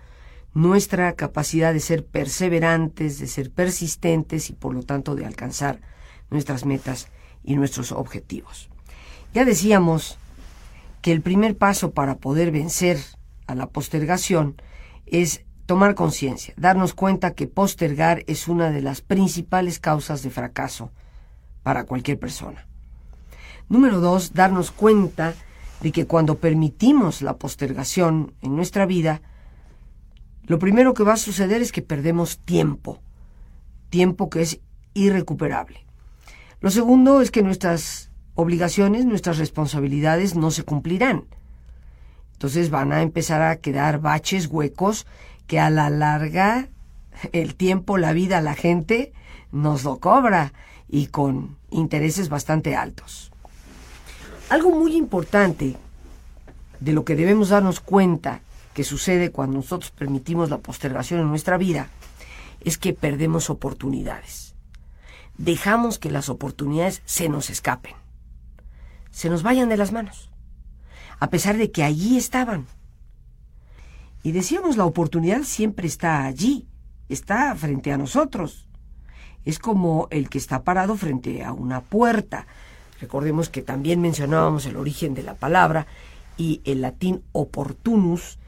nuestra 0.54 1.14
capacidad 1.14 1.72
de 1.72 1.80
ser 1.80 2.06
perseverantes, 2.06 3.20
de 3.20 3.28
ser 3.28 3.52
persistentes 3.52 4.50
y 4.50 4.54
por 4.54 4.74
lo 4.74 4.84
tanto 4.84 5.16
de 5.16 5.26
alcanzar 5.26 5.80
nuestras 6.30 6.66
metas 6.66 7.08
y 7.42 7.56
nuestros 7.56 7.94
objetivos? 7.94 8.70
Ya 9.34 9.46
decíamos 9.46 10.18
que 11.02 11.14
el 11.14 11.22
primer 11.22 11.56
paso 11.56 11.92
para 11.92 12.16
poder 12.16 12.52
vencer 12.52 13.00
a 13.48 13.56
la 13.56 13.70
postergación 13.70 14.62
es 15.06 15.46
tomar 15.68 15.96
conciencia, 15.96 16.54
darnos 16.58 16.94
cuenta 16.94 17.32
que 17.32 17.48
postergar 17.48 18.26
es 18.28 18.50
una 18.50 18.72
de 18.72 18.82
las 18.82 19.00
principales 19.00 19.80
causas 19.80 20.22
de 20.22 20.32
fracaso 20.32 20.92
para 21.64 21.86
cualquier 21.86 22.20
persona. 22.20 22.68
Número 23.70 24.02
dos, 24.02 24.34
darnos 24.34 24.72
cuenta 24.72 25.34
de 25.82 25.92
que 25.92 26.06
cuando 26.06 26.38
permitimos 26.38 27.22
la 27.22 27.38
postergación 27.38 28.34
en 28.42 28.56
nuestra 28.56 28.86
vida, 28.86 29.22
lo 30.44 30.60
primero 30.60 30.94
que 30.94 31.04
va 31.04 31.14
a 31.14 31.18
suceder 31.18 31.62
es 31.62 31.72
que 31.72 31.82
perdemos 31.82 32.40
tiempo, 32.40 33.00
tiempo 33.90 34.30
que 34.30 34.42
es 34.42 34.60
irrecuperable. 34.94 35.86
Lo 36.62 36.72
segundo 36.72 37.22
es 37.22 37.32
que 37.32 37.44
nuestras 37.44 38.12
obligaciones, 38.34 39.06
nuestras 39.06 39.38
responsabilidades 39.38 40.36
no 40.36 40.52
se 40.52 40.64
cumplirán. 40.64 41.26
Entonces 42.34 42.70
van 42.70 42.92
a 42.92 43.02
empezar 43.02 43.42
a 43.42 43.58
quedar 43.58 44.00
baches, 44.00 44.48
huecos, 44.48 45.06
que 45.48 45.60
a 45.60 45.70
la 45.70 45.90
larga 45.90 46.70
el 47.32 47.56
tiempo, 47.56 47.98
la 47.98 48.14
vida, 48.14 48.42
la 48.42 48.54
gente 48.54 49.14
nos 49.52 49.84
lo 49.84 49.98
cobra 50.00 50.54
y 50.88 51.08
con 51.08 51.58
intereses 51.70 52.30
bastante 52.30 52.76
altos. 52.76 53.32
Algo 54.50 54.72
muy 54.72 54.96
importante 54.96 55.76
de 56.80 56.94
lo 56.94 57.06
que 57.06 57.16
debemos 57.16 57.50
darnos 57.50 57.80
cuenta 57.80 58.42
que 58.74 58.84
sucede 58.84 59.32
cuando 59.32 59.58
nosotros 59.58 59.92
permitimos 59.92 60.50
la 60.50 60.60
postergación 60.60 61.20
en 61.20 61.30
nuestra 61.30 61.58
vida 61.58 61.90
es 62.62 62.78
que 62.78 62.94
perdemos 62.94 63.50
oportunidades. 63.50 64.56
Dejamos 65.38 66.00
que 66.00 66.12
las 66.12 66.30
oportunidades 66.30 67.02
se 67.06 67.30
nos 67.30 67.50
escapen 67.50 67.96
se 69.18 69.32
nos 69.32 69.42
vayan 69.42 69.68
de 69.68 69.78
las 69.78 69.92
manos, 69.92 70.30
a 71.20 71.32
pesar 71.32 71.58
de 71.58 71.72
que 71.72 71.84
allí 71.84 72.18
estaban. 72.18 72.68
Y 74.22 74.32
decíamos, 74.32 74.78
la 74.78 74.86
oportunidad 74.86 75.42
siempre 75.42 75.88
está 75.88 76.24
allí, 76.26 76.68
está 77.10 77.56
frente 77.56 77.92
a 77.92 77.98
nosotros. 77.98 78.70
Es 79.44 79.58
como 79.58 80.08
el 80.12 80.30
que 80.30 80.38
está 80.38 80.64
parado 80.64 80.96
frente 80.96 81.44
a 81.44 81.52
una 81.52 81.82
puerta. 81.82 82.46
Recordemos 83.00 83.50
que 83.50 83.62
también 83.62 84.02
mencionábamos 84.02 84.66
el 84.66 84.78
origen 84.78 85.14
de 85.14 85.24
la 85.24 85.36
palabra 85.36 85.88
y 86.38 86.62
el 86.66 86.82
latín 86.82 87.24
opportunus, 87.32 88.40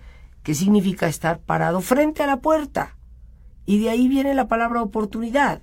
que 0.43 0.55
significa 0.55 1.07
estar 1.07 1.39
parado 1.39 1.81
frente 1.81 2.23
a 2.23 2.27
la 2.27 2.37
puerta. 2.37 2.95
Y 3.65 3.79
de 3.79 3.89
ahí 3.89 4.07
viene 4.07 4.33
la 4.33 4.47
palabra 4.47 4.81
oportunidad. 4.81 5.61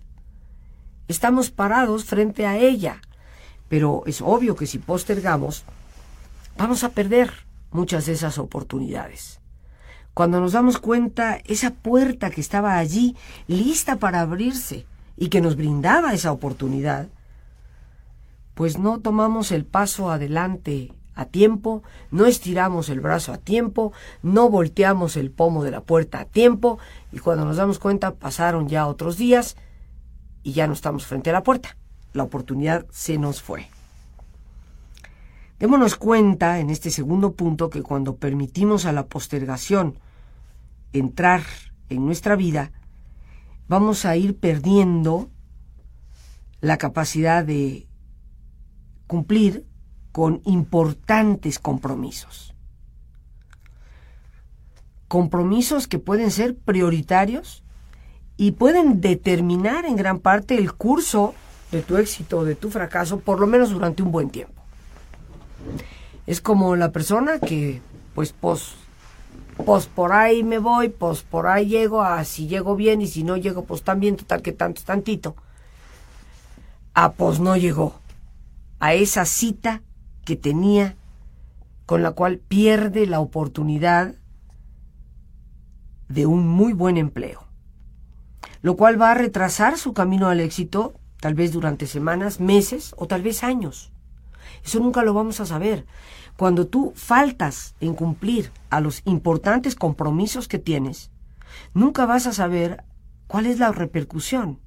Estamos 1.09 1.51
parados 1.51 2.05
frente 2.05 2.47
a 2.47 2.57
ella. 2.57 3.01
Pero 3.69 4.03
es 4.07 4.21
obvio 4.21 4.55
que 4.55 4.67
si 4.67 4.79
postergamos, 4.79 5.65
vamos 6.57 6.85
a 6.85 6.91
perder 6.91 7.33
muchas 7.73 8.07
de 8.07 8.13
esas 8.13 8.39
oportunidades. 8.39 9.41
Cuando 10.15 10.41
nos 10.41 10.53
damos 10.53 10.79
cuenta, 10.79 11.41
esa 11.45 11.73
puerta 11.73 12.31
que 12.31 12.41
estaba 12.41 12.79
allí, 12.79 13.17
lista 13.49 13.97
para 13.97 14.21
abrirse 14.21 14.87
y 15.17 15.29
que 15.29 15.41
nos 15.41 15.57
brindaba 15.57 16.15
esa 16.15 16.33
oportunidad, 16.33 17.09
pues 18.57 18.79
no 18.79 18.99
tomamos 18.99 19.53
el 19.53 19.65
paso 19.65 20.11
adelante 20.11 20.93
a 21.15 21.27
tiempo, 21.27 21.85
no 22.11 22.27
estiramos 22.27 22.89
el 22.89 23.01
brazo 23.01 23.33
a 23.33 23.39
tiempo, 23.39 23.93
no 24.23 24.51
volteamos 24.51 25.17
el 25.17 25.31
pomo 25.31 25.63
de 25.63 25.71
la 25.71 25.83
puerta 25.83 26.21
a 26.21 26.25
tiempo 26.25 26.81
y 27.13 27.19
cuando 27.19 27.45
nos 27.45 27.59
damos 27.59 27.79
cuenta 27.79 28.17
pasaron 28.17 28.67
ya 28.67 28.89
otros 28.89 29.17
días 29.17 29.57
y 30.43 30.53
ya 30.53 30.67
no 30.67 30.73
estamos 30.73 31.07
frente 31.07 31.31
a 31.31 31.35
la 31.35 31.45
puerta 31.45 31.77
la 32.17 32.25
oportunidad 32.25 32.87
se 32.91 33.19
nos 33.19 33.43
fue. 33.43 33.69
Démonos 35.59 35.97
cuenta 35.97 36.59
en 36.59 36.71
este 36.71 36.91
segundo 36.91 37.33
punto 37.33 37.71
que 37.71 37.83
cuando 37.83 38.17
permitimos 38.17 38.85
a 38.85 38.93
la 38.93 39.07
postergación 39.07 39.99
entrar 40.93 41.43
en 41.89 42.05
nuestra 42.05 42.37
vida, 42.37 42.73
vamos 43.69 44.05
a 44.05 44.17
ir 44.17 44.39
perdiendo 44.39 45.31
la 46.61 46.79
capacidad 46.79 47.45
de 47.45 47.86
cumplir 49.07 49.65
con 50.13 50.41
importantes 50.45 51.59
compromisos. 51.59 52.55
Compromisos 55.09 55.87
que 55.87 55.99
pueden 55.99 56.31
ser 56.31 56.57
prioritarios 56.57 57.63
y 58.37 58.53
pueden 58.53 59.01
determinar 59.01 59.85
en 59.85 59.97
gran 59.97 60.19
parte 60.19 60.57
el 60.57 60.73
curso 60.73 61.35
de 61.71 61.83
tu 61.83 61.97
éxito 61.97 62.39
o 62.39 62.45
de 62.45 62.55
tu 62.55 62.71
fracaso, 62.71 63.21
por 63.21 63.41
lo 63.41 63.47
menos 63.47 63.71
durante 63.71 64.03
un 64.03 64.11
buen 64.11 64.31
tiempo. 64.31 64.63
Es 66.27 66.41
como 66.41 66.77
la 66.77 66.93
persona 66.93 67.39
que, 67.39 67.81
pues, 68.15 68.33
pues, 68.33 68.75
pues 69.65 69.87
por 69.87 70.13
ahí 70.13 70.43
me 70.43 70.59
voy, 70.59 70.89
pues 70.89 71.23
por 71.23 71.47
ahí 71.47 71.67
llego, 71.67 72.03
a 72.03 72.25
si 72.25 72.49
llego 72.49 72.75
bien 72.75 73.01
y 73.01 73.07
si 73.07 73.23
no 73.23 73.37
llego, 73.37 73.65
pues 73.65 73.83
también, 73.83 74.17
total 74.17 74.43
que 74.43 74.53
tanto 74.53 74.83
tantito. 74.83 75.37
Ah, 76.95 77.13
pues 77.13 77.39
no 77.39 77.57
llegó 77.57 78.01
a 78.79 78.95
esa 78.95 79.25
cita 79.25 79.83
que 80.25 80.37
tenía 80.37 80.97
con 81.87 82.03
la 82.03 82.13
cual 82.13 82.39
pierde 82.39 83.07
la 83.07 83.21
oportunidad 83.21 84.17
de 86.09 86.27
un 86.27 86.49
muy 86.49 86.73
buen 86.73 86.97
empleo, 86.97 87.47
lo 88.63 88.77
cual 88.77 89.01
va 89.01 89.13
a 89.13 89.15
retrasar 89.15 89.79
su 89.79 89.93
camino 89.93 90.29
al 90.29 90.41
éxito 90.41 90.95
tal 91.21 91.35
vez 91.35 91.53
durante 91.53 91.87
semanas, 91.87 92.41
meses 92.41 92.95
o 92.99 93.07
tal 93.07 93.23
vez 93.23 93.43
años. 93.43 93.93
Eso 94.65 94.81
nunca 94.81 95.03
lo 95.03 95.15
vamos 95.15 95.41
a 95.41 95.47
saber. 95.47 95.87
Cuando 96.37 96.67
tú 96.67 96.93
faltas 96.95 97.75
en 97.81 97.95
cumplir 97.95 98.51
a 98.69 98.81
los 98.81 99.03
importantes 99.05 99.75
compromisos 99.75 100.49
que 100.49 100.59
tienes, 100.59 101.11
nunca 101.73 102.05
vas 102.05 102.27
a 102.27 102.33
saber 102.33 102.85
cuál 103.27 103.47
es 103.47 103.59
la 103.59 103.73
repercusión. 103.73 104.61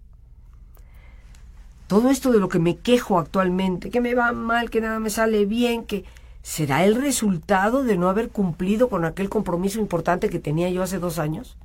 Todo 1.89 2.09
esto 2.09 2.31
de 2.31 2.39
lo 2.39 2.47
que 2.47 2.59
me 2.59 2.77
quejo 2.77 3.19
actualmente, 3.19 3.89
que 3.89 3.99
me 3.99 4.15
va 4.15 4.31
mal, 4.31 4.69
que 4.69 4.79
nada 4.79 4.99
me 5.01 5.09
sale 5.09 5.45
bien, 5.45 5.83
que 5.83 6.05
será 6.41 6.85
el 6.85 6.95
resultado 6.95 7.83
de 7.83 7.97
no 7.97 8.07
haber 8.07 8.29
cumplido 8.29 8.87
con 8.87 9.03
aquel 9.03 9.27
compromiso 9.27 9.81
importante 9.81 10.29
que 10.29 10.39
tenía 10.39 10.69
yo 10.69 10.81
hace 10.81 10.99
dos 10.99 11.19
años. 11.19 11.57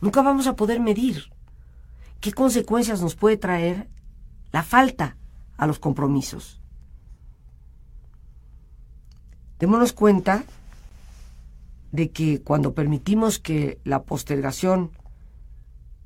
Nunca 0.00 0.22
vamos 0.22 0.48
a 0.48 0.56
poder 0.56 0.80
medir 0.80 1.30
¿Qué 2.22 2.32
consecuencias 2.32 3.02
nos 3.02 3.16
puede 3.16 3.36
traer 3.36 3.88
la 4.52 4.62
falta 4.62 5.16
a 5.56 5.66
los 5.66 5.80
compromisos? 5.80 6.60
Démonos 9.58 9.92
cuenta 9.92 10.44
de 11.90 12.12
que 12.12 12.40
cuando 12.40 12.74
permitimos 12.74 13.40
que 13.40 13.80
la 13.82 14.04
postergación 14.04 14.92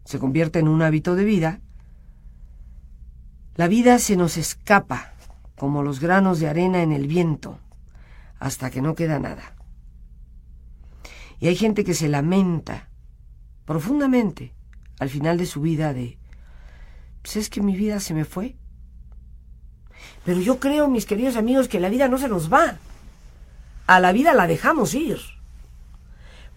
se 0.06 0.18
convierta 0.18 0.58
en 0.58 0.68
un 0.68 0.80
hábito 0.80 1.16
de 1.16 1.24
vida, 1.24 1.60
la 3.56 3.68
vida 3.68 3.98
se 3.98 4.16
nos 4.16 4.36
escapa 4.36 5.14
como 5.56 5.82
los 5.82 6.00
granos 6.00 6.40
de 6.40 6.48
arena 6.48 6.82
en 6.82 6.92
el 6.92 7.06
viento 7.06 7.58
hasta 8.38 8.70
que 8.70 8.82
no 8.82 8.94
queda 8.94 9.18
nada. 9.18 9.54
Y 11.40 11.48
hay 11.48 11.56
gente 11.56 11.84
que 11.84 11.94
se 11.94 12.08
lamenta 12.08 12.88
profundamente 13.64 14.54
al 14.98 15.08
final 15.08 15.38
de 15.38 15.46
su 15.46 15.60
vida 15.60 15.94
de, 15.94 16.18
pues 17.22 17.36
es 17.36 17.50
que 17.50 17.62
mi 17.62 17.76
vida 17.76 17.98
se 18.00 18.14
me 18.14 18.24
fue. 18.24 18.56
Pero 20.24 20.40
yo 20.40 20.60
creo, 20.60 20.88
mis 20.88 21.06
queridos 21.06 21.36
amigos, 21.36 21.68
que 21.68 21.80
la 21.80 21.88
vida 21.88 22.08
no 22.08 22.18
se 22.18 22.28
nos 22.28 22.52
va. 22.52 22.76
A 23.86 24.00
la 24.00 24.12
vida 24.12 24.34
la 24.34 24.46
dejamos 24.46 24.94
ir. 24.94 25.18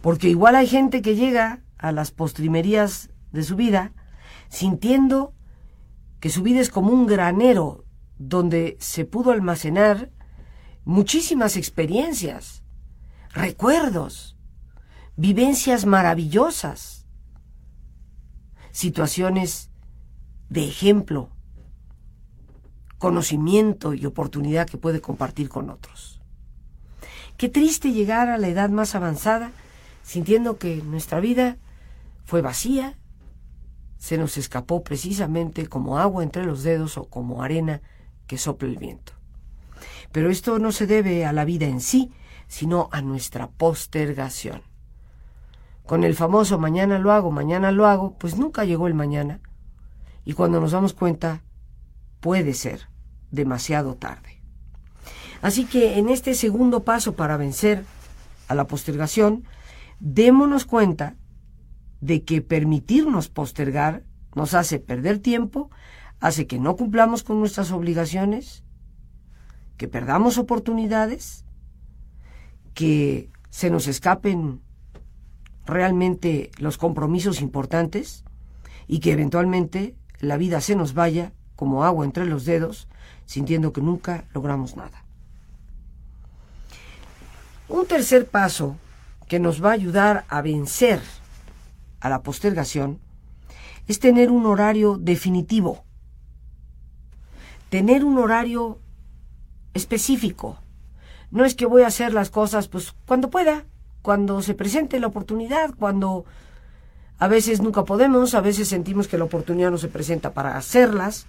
Porque 0.01 0.29
igual 0.29 0.56
hay 0.56 0.68
gente 0.68 1.01
que 1.01 1.15
llega 1.15 1.62
a 1.77 1.91
las 1.91 2.12
postrimerías 2.12 3.10
de 3.32 3.44
su 3.44 3.56
vida 3.56 3.94
sintiendo 4.50 5.34
que 6.19 6.29
su 6.29 6.43
vida 6.43 6.59
es 6.59 6.69
como 6.69 6.91
un 6.91 7.05
granero 7.05 7.85
donde 8.17 8.77
se 8.79 9.05
pudo 9.05 9.31
almacenar 9.31 10.11
muchísimas 10.83 11.55
experiencias, 11.55 12.63
recuerdos, 13.33 14.38
vivencias 15.15 15.85
maravillosas, 15.85 17.05
situaciones 18.71 19.71
de 20.49 20.67
ejemplo, 20.67 21.29
conocimiento 22.97 23.93
y 23.93 24.05
oportunidad 24.05 24.67
que 24.67 24.77
puede 24.77 24.99
compartir 24.99 25.47
con 25.47 25.69
otros. 25.69 26.21
Qué 27.38 27.47
triste 27.47 27.93
llegar 27.93 28.29
a 28.29 28.38
la 28.38 28.49
edad 28.49 28.69
más 28.69 28.95
avanzada 28.95 29.51
sintiendo 30.03 30.57
que 30.57 30.77
nuestra 30.83 31.21
vida 31.21 31.57
fue 32.25 32.41
vacía, 32.41 32.99
se 34.00 34.18
nos 34.18 34.38
escapó 34.38 34.84
precisamente 34.84 35.68
como 35.68 36.00
agua 36.00 36.24
entre 36.24 36.46
los 36.46 36.63
dedos 36.63 36.98
o 36.98 37.03
como 37.03 37.44
arena 37.44 37.82
que 38.25 38.38
sopla 38.38 38.70
el 38.70 38.77
viento. 38.77 39.13
Pero 40.12 40.32
esto 40.32 40.58
no 40.58 40.72
se 40.72 40.88
debe 40.88 41.25
a 41.25 41.34
la 41.34 41.46
vida 41.46 41.68
en 41.68 41.82
sí, 41.82 42.12
sino 42.48 42.89
a 42.91 43.01
nuestra 43.01 43.48
postergación. 43.48 44.63
Con 45.86 46.03
el 46.03 46.15
famoso 46.15 46.58
mañana 46.58 46.98
lo 46.98 47.12
hago, 47.12 47.29
mañana 47.29 47.72
lo 47.72 47.86
hago, 47.88 48.18
pues 48.18 48.38
nunca 48.38 48.63
llegó 48.63 48.88
el 48.88 48.94
mañana. 48.94 49.41
Y 50.24 50.34
cuando 50.34 50.62
nos 50.62 50.72
damos 50.72 50.94
cuenta, 50.94 51.44
puede 52.20 52.53
ser 52.53 52.88
demasiado 53.32 53.96
tarde. 53.96 54.41
Así 55.41 55.65
que 55.65 56.00
en 56.00 56.10
este 56.10 56.36
segundo 56.36 56.84
paso 56.84 57.15
para 57.15 57.38
vencer 57.38 57.86
a 58.48 58.56
la 58.56 58.68
postergación, 58.68 59.44
démonos 60.00 60.65
cuenta 60.65 61.15
de 62.01 62.24
que 62.24 62.41
permitirnos 62.41 63.29
postergar 63.29 64.03
nos 64.36 64.53
hace 64.53 64.79
perder 64.79 65.20
tiempo, 65.20 65.70
hace 66.20 66.48
que 66.48 66.60
no 66.60 66.75
cumplamos 66.75 67.24
con 67.24 67.39
nuestras 67.39 67.72
obligaciones, 67.72 68.63
que 69.77 69.88
perdamos 69.88 70.38
oportunidades, 70.38 71.46
que 72.74 73.29
se 73.50 73.70
nos 73.70 73.88
escapen 73.88 74.62
realmente 75.65 76.52
los 76.58 76.78
compromisos 76.78 77.41
importantes 77.41 78.23
y 78.88 79.00
que 79.00 79.12
eventualmente 79.12 79.95
la 80.19 80.38
vida 80.38 80.62
se 80.62 80.76
nos 80.76 80.93
vaya 80.93 81.34
como 81.56 81.84
agua 81.84 82.06
entre 82.06 82.26
los 82.26 82.45
dedos, 82.45 82.88
sintiendo 83.26 83.73
que 83.73 83.82
nunca 83.82 84.26
logramos 84.34 84.76
nada. 84.76 85.04
Un 87.67 87.86
tercer 87.86 88.28
paso 88.28 88.78
que 89.28 89.39
nos 89.39 89.63
va 89.63 89.69
a 89.69 89.73
ayudar 89.73 90.26
a 90.28 90.41
vencer 90.41 91.02
a 91.99 92.09
la 92.09 92.23
postergación 92.23 92.99
es 93.88 93.99
tener 93.99 94.29
un 94.29 94.45
horario 94.45 94.97
definitivo, 94.99 95.83
tener 97.69 98.05
un 98.05 98.17
horario 98.19 98.79
específico. 99.73 100.59
No 101.31 101.45
es 101.45 101.55
que 101.55 101.65
voy 101.65 101.83
a 101.83 101.88
hacer 101.88 102.13
las 102.13 102.29
cosas 102.29 102.67
pues 102.67 102.93
cuando 103.05 103.29
pueda, 103.29 103.65
cuando 104.01 104.41
se 104.41 104.53
presente 104.53 104.99
la 104.99 105.07
oportunidad, 105.07 105.73
cuando 105.75 106.25
a 107.17 107.27
veces 107.27 107.62
nunca 107.62 107.83
podemos, 107.83 108.35
a 108.35 108.41
veces 108.41 108.67
sentimos 108.67 109.07
que 109.07 109.17
la 109.17 109.23
oportunidad 109.25 109.71
no 109.71 109.77
se 109.77 109.88
presenta 109.88 110.33
para 110.33 110.55
hacerlas. 110.55 111.25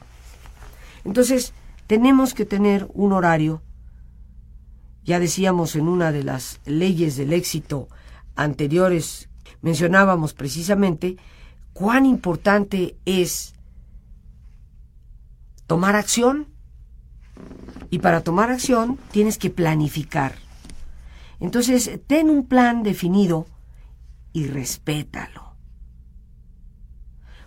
Entonces, 1.04 1.54
tenemos 1.86 2.34
que 2.34 2.44
tener 2.44 2.88
un 2.92 3.12
horario. 3.12 3.62
Ya 5.02 5.18
decíamos 5.18 5.76
en 5.76 5.88
una 5.88 6.12
de 6.12 6.22
las 6.22 6.60
leyes 6.66 7.16
del 7.16 7.32
éxito 7.32 7.88
anteriores, 8.36 9.29
mencionábamos 9.62 10.34
precisamente 10.34 11.16
cuán 11.72 12.06
importante 12.06 12.96
es 13.04 13.54
tomar 15.66 15.96
acción. 15.96 16.48
Y 17.90 17.98
para 18.00 18.22
tomar 18.22 18.50
acción 18.50 18.98
tienes 19.10 19.38
que 19.38 19.50
planificar. 19.50 20.34
Entonces, 21.40 21.90
ten 22.06 22.28
un 22.28 22.46
plan 22.46 22.82
definido 22.82 23.46
y 24.32 24.46
respétalo. 24.46 25.54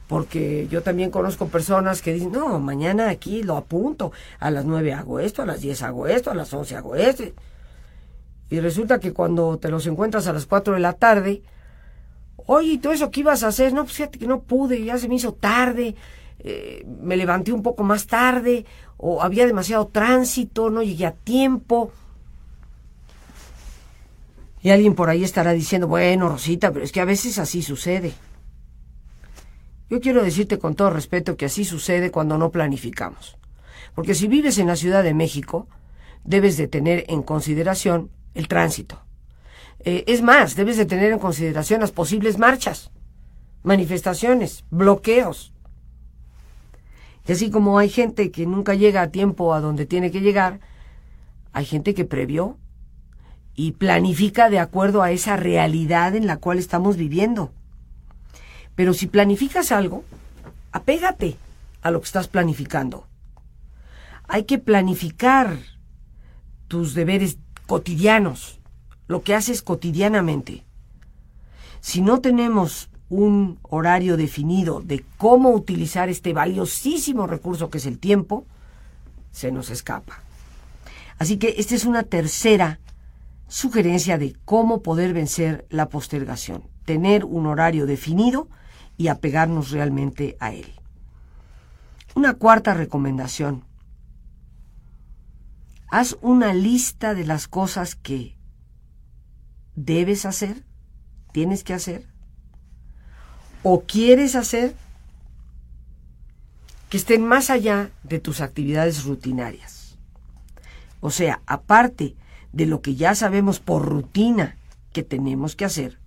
Porque 0.07 0.67
yo 0.69 0.83
también 0.83 1.11
conozco 1.11 1.47
personas 1.47 2.01
que 2.01 2.13
dicen, 2.13 2.31
no, 2.31 2.59
mañana 2.59 3.09
aquí 3.09 3.43
lo 3.43 3.55
apunto, 3.55 4.11
a 4.39 4.51
las 4.51 4.65
nueve 4.65 4.93
hago 4.93 5.19
esto, 5.19 5.41
a 5.41 5.45
las 5.45 5.61
diez 5.61 5.81
hago 5.81 6.07
esto, 6.07 6.31
a 6.31 6.35
las 6.35 6.53
once 6.53 6.75
hago 6.75 6.95
esto. 6.95 7.23
Y 8.49 8.59
resulta 8.59 8.99
que 8.99 9.13
cuando 9.13 9.57
te 9.57 9.69
los 9.69 9.87
encuentras 9.87 10.27
a 10.27 10.33
las 10.33 10.45
cuatro 10.45 10.73
de 10.73 10.79
la 10.79 10.93
tarde, 10.93 11.43
oye, 12.45 12.73
¿y 12.73 12.77
todo 12.77 12.93
eso 12.93 13.11
qué 13.11 13.21
ibas 13.21 13.43
a 13.43 13.47
hacer? 13.47 13.73
No, 13.73 13.83
pues 13.83 13.95
fíjate 13.95 14.19
que 14.19 14.27
no 14.27 14.41
pude, 14.41 14.83
ya 14.83 14.97
se 14.97 15.07
me 15.07 15.15
hizo 15.15 15.33
tarde, 15.33 15.95
eh, 16.39 16.85
me 16.85 17.17
levanté 17.17 17.51
un 17.51 17.63
poco 17.63 17.83
más 17.83 18.07
tarde, 18.07 18.65
o 18.97 19.21
había 19.21 19.45
demasiado 19.45 19.87
tránsito, 19.87 20.69
no 20.69 20.83
llegué 20.83 21.05
a 21.05 21.13
tiempo. 21.13 21.91
Y 24.61 24.69
alguien 24.69 24.95
por 24.95 25.09
ahí 25.09 25.23
estará 25.23 25.51
diciendo, 25.51 25.87
bueno, 25.87 26.29
Rosita, 26.29 26.71
pero 26.71 26.85
es 26.85 26.91
que 26.91 27.01
a 27.01 27.05
veces 27.05 27.37
así 27.37 27.61
sucede. 27.61 28.13
Yo 29.89 29.99
quiero 29.99 30.23
decirte 30.23 30.57
con 30.57 30.75
todo 30.75 30.89
respeto 30.89 31.35
que 31.35 31.45
así 31.45 31.65
sucede 31.65 32.11
cuando 32.11 32.37
no 32.37 32.49
planificamos. 32.49 33.37
Porque 33.93 34.15
si 34.15 34.27
vives 34.27 34.57
en 34.57 34.67
la 34.67 34.75
Ciudad 34.75 35.03
de 35.03 35.13
México, 35.13 35.67
debes 36.23 36.57
de 36.57 36.67
tener 36.67 37.05
en 37.09 37.21
consideración 37.21 38.09
el 38.33 38.47
tránsito. 38.47 39.01
Eh, 39.85 40.05
es 40.07 40.21
más, 40.21 40.55
debes 40.55 40.77
de 40.77 40.85
tener 40.85 41.11
en 41.11 41.19
consideración 41.19 41.81
las 41.81 41.91
posibles 41.91 42.37
marchas, 42.37 42.91
manifestaciones, 43.63 44.63
bloqueos. 44.69 45.53
Y 47.27 47.33
así 47.33 47.49
como 47.49 47.77
hay 47.77 47.89
gente 47.89 48.31
que 48.31 48.45
nunca 48.45 48.75
llega 48.75 49.01
a 49.01 49.11
tiempo 49.11 49.53
a 49.53 49.61
donde 49.61 49.85
tiene 49.85 50.11
que 50.11 50.21
llegar, 50.21 50.59
hay 51.51 51.65
gente 51.65 51.93
que 51.93 52.05
previó 52.05 52.57
y 53.55 53.73
planifica 53.73 54.49
de 54.49 54.59
acuerdo 54.59 55.03
a 55.03 55.11
esa 55.11 55.35
realidad 55.35 56.15
en 56.15 56.27
la 56.27 56.37
cual 56.37 56.59
estamos 56.59 56.97
viviendo. 56.97 57.51
Pero 58.75 58.93
si 58.93 59.07
planificas 59.07 59.71
algo, 59.71 60.03
apégate 60.71 61.35
a 61.81 61.91
lo 61.91 61.99
que 61.99 62.05
estás 62.05 62.27
planificando. 62.27 63.07
Hay 64.27 64.45
que 64.45 64.57
planificar 64.57 65.57
tus 66.67 66.95
deberes 66.95 67.37
cotidianos, 67.67 68.59
lo 69.07 69.23
que 69.23 69.35
haces 69.35 69.61
cotidianamente. 69.61 70.63
Si 71.81 72.01
no 72.01 72.21
tenemos 72.21 72.89
un 73.09 73.59
horario 73.63 74.17
definido 74.17 74.81
de 74.81 75.03
cómo 75.17 75.51
utilizar 75.51 76.09
este 76.09 76.33
valiosísimo 76.33 77.27
recurso 77.27 77.69
que 77.69 77.77
es 77.77 77.85
el 77.85 77.99
tiempo, 77.99 78.45
se 79.31 79.51
nos 79.51 79.69
escapa. 79.69 80.21
Así 81.19 81.37
que 81.37 81.55
esta 81.57 81.75
es 81.75 81.85
una 81.85 82.03
tercera 82.03 82.79
sugerencia 83.47 84.17
de 84.17 84.35
cómo 84.45 84.81
poder 84.81 85.13
vencer 85.13 85.65
la 85.69 85.89
postergación. 85.89 86.63
Tener 86.85 87.23
un 87.23 87.45
horario 87.45 87.85
definido 87.85 88.47
y 88.97 89.09
apegarnos 89.09 89.71
realmente 89.71 90.37
a 90.39 90.53
él. 90.53 90.73
Una 92.15 92.33
cuarta 92.33 92.73
recomendación. 92.73 93.63
Haz 95.89 96.17
una 96.21 96.53
lista 96.53 97.13
de 97.13 97.25
las 97.25 97.47
cosas 97.47 97.95
que 97.95 98.32
debes 99.75 100.25
hacer, 100.25 100.63
tienes 101.31 101.63
que 101.63 101.73
hacer, 101.73 102.05
o 103.63 103.83
quieres 103.83 104.35
hacer 104.35 104.75
que 106.89 106.97
estén 106.97 107.25
más 107.25 107.49
allá 107.49 107.89
de 108.03 108.19
tus 108.19 108.41
actividades 108.41 109.03
rutinarias. 109.03 109.97
O 110.99 111.09
sea, 111.09 111.41
aparte 111.47 112.15
de 112.51 112.65
lo 112.65 112.81
que 112.81 112.95
ya 112.95 113.15
sabemos 113.15 113.59
por 113.59 113.83
rutina 113.83 114.57
que 114.91 115.01
tenemos 115.01 115.55
que 115.55 115.65
hacer, 115.65 115.97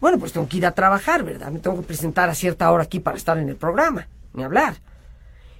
bueno, 0.00 0.18
pues 0.18 0.32
tengo 0.32 0.46
que 0.48 0.58
ir 0.58 0.66
a 0.66 0.72
trabajar, 0.72 1.22
¿verdad? 1.24 1.50
Me 1.50 1.58
tengo 1.58 1.76
que 1.76 1.86
presentar 1.86 2.28
a 2.28 2.34
cierta 2.34 2.70
hora 2.70 2.84
aquí 2.84 3.00
para 3.00 3.16
estar 3.16 3.38
en 3.38 3.48
el 3.48 3.56
programa, 3.56 4.08
ni 4.34 4.42
hablar. 4.42 4.76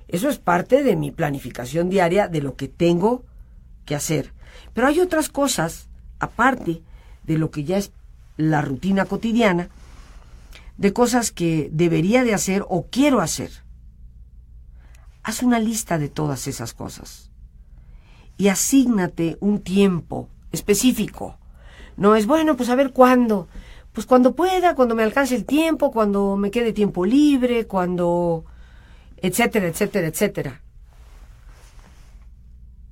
Eso 0.08 0.28
es 0.28 0.38
parte 0.38 0.82
de 0.82 0.94
mi 0.94 1.10
planificación 1.10 1.88
diaria 1.88 2.28
de 2.28 2.42
lo 2.42 2.54
que 2.54 2.68
tengo 2.68 3.24
que 3.86 3.94
hacer. 3.94 4.32
Pero 4.74 4.86
hay 4.86 5.00
otras 5.00 5.30
cosas 5.30 5.88
aparte 6.18 6.82
de 7.26 7.38
lo 7.38 7.50
que 7.50 7.64
ya 7.64 7.78
es 7.78 7.92
la 8.36 8.62
rutina 8.62 9.04
cotidiana, 9.04 9.68
de 10.76 10.92
cosas 10.92 11.30
que 11.30 11.68
debería 11.72 12.24
de 12.24 12.34
hacer 12.34 12.64
o 12.68 12.86
quiero 12.90 13.20
hacer. 13.20 13.50
Haz 15.22 15.42
una 15.42 15.58
lista 15.58 15.98
de 15.98 16.08
todas 16.08 16.46
esas 16.46 16.74
cosas 16.74 17.30
y 18.36 18.48
asígnate 18.48 19.38
un 19.40 19.60
tiempo 19.60 20.28
específico. 20.52 21.38
No 21.96 22.14
es 22.14 22.26
bueno, 22.26 22.56
pues 22.56 22.68
a 22.68 22.74
ver 22.74 22.92
cuándo. 22.92 23.48
Pues 23.92 24.06
cuando 24.06 24.34
pueda, 24.34 24.74
cuando 24.74 24.94
me 24.94 25.02
alcance 25.02 25.34
el 25.34 25.46
tiempo, 25.46 25.90
cuando 25.90 26.36
me 26.36 26.50
quede 26.50 26.72
tiempo 26.72 27.06
libre, 27.06 27.66
cuando... 27.66 28.44
etcétera, 29.16 29.68
etcétera, 29.68 30.08
etcétera. 30.08 30.60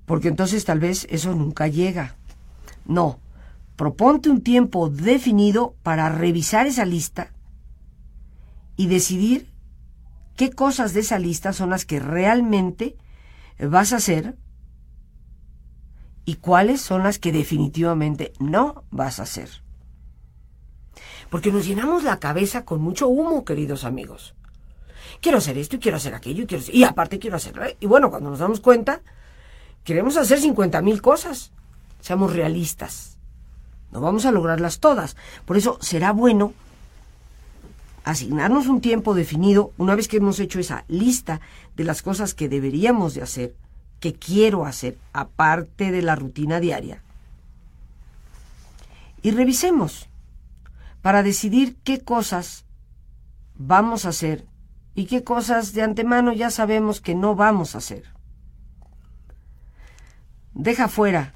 Porque 0.06 0.28
entonces 0.28 0.64
tal 0.64 0.80
vez 0.80 1.06
eso 1.10 1.34
nunca 1.34 1.68
llega. 1.68 2.16
No, 2.86 3.18
proponte 3.76 4.30
un 4.30 4.42
tiempo 4.42 4.88
definido 4.88 5.74
para 5.82 6.08
revisar 6.08 6.66
esa 6.66 6.84
lista 6.84 7.32
y 8.76 8.86
decidir 8.86 9.50
qué 10.36 10.50
cosas 10.50 10.94
de 10.94 11.00
esa 11.00 11.18
lista 11.18 11.52
son 11.52 11.70
las 11.70 11.84
que 11.84 12.00
realmente 12.00 12.96
vas 13.58 13.92
a 13.92 13.96
hacer 13.96 14.36
y 16.24 16.36
cuáles 16.36 16.80
son 16.80 17.02
las 17.02 17.18
que 17.18 17.32
definitivamente 17.32 18.32
no 18.38 18.84
vas 18.90 19.20
a 19.20 19.24
hacer. 19.24 19.62
Porque 21.30 21.52
nos 21.52 21.66
llenamos 21.66 22.04
la 22.04 22.18
cabeza 22.18 22.64
con 22.64 22.80
mucho 22.80 23.08
humo, 23.08 23.44
queridos 23.44 23.84
amigos. 23.84 24.34
Quiero 25.20 25.38
hacer 25.38 25.58
esto 25.58 25.76
y 25.76 25.78
quiero 25.78 25.96
hacer 25.96 26.14
aquello 26.14 26.44
y 26.44 26.46
quiero 26.46 26.64
y 26.72 26.84
aparte 26.84 27.18
quiero 27.18 27.36
hacerlo. 27.36 27.64
Y 27.80 27.86
bueno, 27.86 28.10
cuando 28.10 28.30
nos 28.30 28.38
damos 28.38 28.60
cuenta, 28.60 29.02
queremos 29.82 30.16
hacer 30.16 30.40
50 30.40 30.80
mil 30.82 31.02
cosas. 31.02 31.52
Seamos 32.00 32.32
realistas. 32.32 33.13
No 33.94 34.00
vamos 34.00 34.26
a 34.26 34.32
lograrlas 34.32 34.80
todas. 34.80 35.16
Por 35.46 35.56
eso 35.56 35.78
será 35.80 36.10
bueno 36.10 36.52
asignarnos 38.02 38.66
un 38.66 38.80
tiempo 38.80 39.14
definido 39.14 39.72
una 39.78 39.94
vez 39.94 40.08
que 40.08 40.16
hemos 40.16 40.40
hecho 40.40 40.58
esa 40.58 40.84
lista 40.88 41.40
de 41.76 41.84
las 41.84 42.02
cosas 42.02 42.34
que 42.34 42.48
deberíamos 42.48 43.14
de 43.14 43.22
hacer, 43.22 43.54
que 44.00 44.12
quiero 44.12 44.66
hacer, 44.66 44.98
aparte 45.12 45.92
de 45.92 46.02
la 46.02 46.16
rutina 46.16 46.58
diaria. 46.58 47.02
Y 49.22 49.30
revisemos 49.30 50.08
para 51.00 51.22
decidir 51.22 51.76
qué 51.84 52.00
cosas 52.00 52.64
vamos 53.54 54.04
a 54.06 54.08
hacer 54.08 54.44
y 54.96 55.06
qué 55.06 55.22
cosas 55.22 55.72
de 55.72 55.82
antemano 55.82 56.32
ya 56.32 56.50
sabemos 56.50 57.00
que 57.00 57.14
no 57.14 57.36
vamos 57.36 57.76
a 57.76 57.78
hacer. 57.78 58.12
Deja 60.52 60.88
fuera 60.88 61.34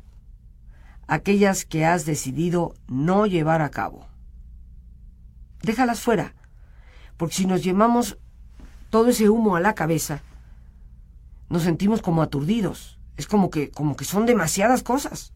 aquellas 1.08 1.64
que 1.64 1.84
has 1.84 2.04
decidido 2.04 2.74
no 2.86 3.26
llevar 3.26 3.62
a 3.62 3.70
cabo. 3.70 4.06
Déjalas 5.62 6.00
fuera 6.00 6.34
porque 7.18 7.34
si 7.34 7.46
nos 7.46 7.62
llevamos 7.62 8.16
todo 8.90 9.08
ese 9.10 9.28
humo 9.28 9.56
a 9.56 9.60
la 9.60 9.74
cabeza, 9.74 10.22
nos 11.50 11.64
sentimos 11.64 12.00
como 12.00 12.22
aturdidos. 12.22 12.98
Es 13.16 13.26
como 13.26 13.50
que, 13.50 13.70
como 13.70 13.96
que 13.96 14.04
son 14.04 14.24
demasiadas 14.24 14.84
cosas. 14.84 15.34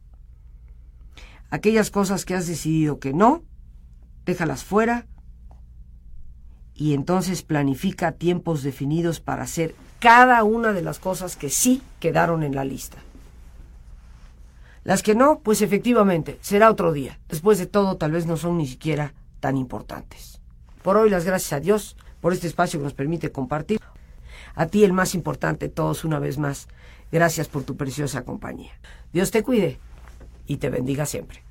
Aquellas 1.50 1.90
cosas 1.90 2.24
que 2.24 2.34
has 2.34 2.46
decidido 2.46 3.00
que 3.00 3.12
no, 3.12 3.42
déjalas 4.24 4.62
fuera 4.62 5.06
y 6.74 6.94
entonces 6.94 7.42
planifica 7.42 8.12
tiempos 8.12 8.62
definidos 8.62 9.20
para 9.20 9.42
hacer 9.42 9.74
cada 9.98 10.42
una 10.44 10.72
de 10.72 10.82
las 10.82 11.00
cosas 11.00 11.36
que 11.36 11.50
sí 11.50 11.82
quedaron 11.98 12.44
en 12.44 12.54
la 12.54 12.64
lista. 12.64 12.98
Las 14.84 15.02
que 15.02 15.14
no, 15.14 15.40
pues 15.40 15.62
efectivamente, 15.62 16.38
será 16.40 16.70
otro 16.70 16.92
día. 16.92 17.20
Después 17.28 17.58
de 17.58 17.66
todo, 17.66 17.96
tal 17.96 18.12
vez 18.12 18.26
no 18.26 18.36
son 18.36 18.58
ni 18.58 18.66
siquiera 18.66 19.14
tan 19.40 19.56
importantes. 19.56 20.40
Por 20.82 20.96
hoy 20.96 21.08
las 21.10 21.24
gracias 21.24 21.52
a 21.52 21.60
Dios 21.60 21.96
por 22.20 22.32
este 22.32 22.48
espacio 22.48 22.80
que 22.80 22.84
nos 22.84 22.94
permite 22.94 23.30
compartir. 23.30 23.80
A 24.54 24.66
ti 24.66 24.84
el 24.84 24.92
más 24.92 25.14
importante, 25.14 25.68
todos 25.68 26.04
una 26.04 26.18
vez 26.18 26.38
más. 26.38 26.68
Gracias 27.10 27.48
por 27.48 27.62
tu 27.62 27.76
preciosa 27.76 28.24
compañía. 28.24 28.72
Dios 29.12 29.30
te 29.30 29.42
cuide 29.42 29.78
y 30.46 30.56
te 30.56 30.70
bendiga 30.70 31.06
siempre. 31.06 31.42